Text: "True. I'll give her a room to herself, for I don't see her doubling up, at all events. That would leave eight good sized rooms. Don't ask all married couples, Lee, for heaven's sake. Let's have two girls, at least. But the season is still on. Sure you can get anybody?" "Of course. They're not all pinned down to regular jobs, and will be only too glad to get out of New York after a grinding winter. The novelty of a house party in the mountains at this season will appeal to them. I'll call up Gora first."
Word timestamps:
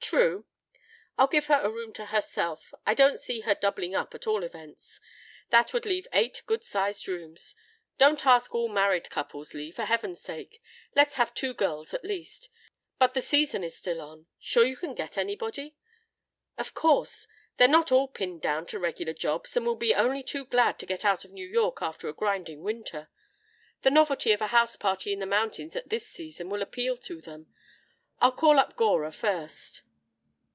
"True. 0.00 0.44
I'll 1.16 1.28
give 1.28 1.46
her 1.46 1.60
a 1.62 1.70
room 1.70 1.92
to 1.92 2.06
herself, 2.06 2.64
for 2.64 2.80
I 2.84 2.94
don't 2.94 3.20
see 3.20 3.42
her 3.42 3.54
doubling 3.54 3.94
up, 3.94 4.12
at 4.12 4.26
all 4.26 4.42
events. 4.42 4.98
That 5.50 5.72
would 5.72 5.86
leave 5.86 6.08
eight 6.12 6.42
good 6.46 6.64
sized 6.64 7.06
rooms. 7.06 7.54
Don't 7.96 8.26
ask 8.26 8.52
all 8.52 8.66
married 8.68 9.08
couples, 9.08 9.54
Lee, 9.54 9.70
for 9.70 9.84
heaven's 9.84 10.20
sake. 10.20 10.60
Let's 10.96 11.14
have 11.14 11.32
two 11.32 11.54
girls, 11.54 11.94
at 11.94 12.02
least. 12.04 12.48
But 12.98 13.14
the 13.14 13.20
season 13.20 13.62
is 13.62 13.76
still 13.76 14.00
on. 14.00 14.26
Sure 14.40 14.64
you 14.64 14.74
can 14.76 14.96
get 14.96 15.16
anybody?" 15.16 15.76
"Of 16.58 16.74
course. 16.74 17.28
They're 17.56 17.68
not 17.68 17.92
all 17.92 18.08
pinned 18.08 18.42
down 18.42 18.66
to 18.68 18.80
regular 18.80 19.12
jobs, 19.12 19.56
and 19.56 19.64
will 19.64 19.76
be 19.76 19.94
only 19.94 20.24
too 20.24 20.44
glad 20.44 20.76
to 20.80 20.86
get 20.86 21.04
out 21.04 21.24
of 21.24 21.30
New 21.30 21.46
York 21.46 21.78
after 21.82 22.08
a 22.08 22.12
grinding 22.12 22.62
winter. 22.64 23.08
The 23.82 23.92
novelty 23.92 24.32
of 24.32 24.40
a 24.42 24.48
house 24.48 24.74
party 24.74 25.12
in 25.12 25.20
the 25.20 25.26
mountains 25.26 25.76
at 25.76 25.88
this 25.88 26.08
season 26.08 26.48
will 26.50 26.62
appeal 26.62 26.96
to 26.96 27.20
them. 27.20 27.54
I'll 28.18 28.32
call 28.32 28.58
up 28.58 28.74
Gora 28.74 29.12
first." 29.12 29.82